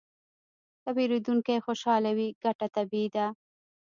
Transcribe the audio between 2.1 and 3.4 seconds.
وي، ګټه طبیعي ده.